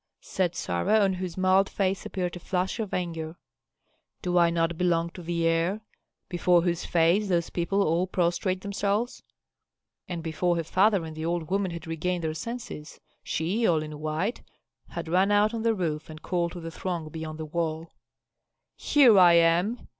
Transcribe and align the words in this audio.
said 0.23 0.55
Sarah, 0.55 0.99
on 1.01 1.13
whose 1.13 1.37
mild 1.37 1.69
face 1.69 2.07
appeared 2.07 2.35
a 2.35 2.39
flush 2.39 2.79
of 2.79 2.91
anger. 2.91 3.35
"Do 4.23 4.39
I 4.39 4.49
not 4.49 4.75
belong 4.75 5.11
to 5.11 5.21
the 5.21 5.45
heir, 5.45 5.81
before 6.27 6.63
whose 6.63 6.83
face 6.85 7.27
those 7.29 7.51
people 7.51 7.83
all 7.83 8.07
prostrate 8.07 8.61
themselves?" 8.61 9.21
And 10.09 10.23
before 10.23 10.55
her 10.55 10.63
father 10.63 11.05
and 11.05 11.15
the 11.15 11.25
old 11.25 11.51
woman 11.51 11.69
had 11.69 11.85
regained 11.85 12.23
their 12.23 12.33
senses, 12.33 12.99
she, 13.23 13.67
all 13.67 13.83
in 13.83 13.99
white, 13.99 14.41
had 14.89 15.07
run 15.07 15.29
out 15.31 15.53
on 15.53 15.61
the 15.61 15.75
roof 15.75 16.09
and 16.09 16.19
called 16.23 16.53
to 16.53 16.59
the 16.59 16.71
throng 16.71 17.09
beyond 17.09 17.37
the 17.37 17.45
wall, 17.45 17.91
"Here 18.77 19.19
I 19.19 19.33
am! 19.33 19.87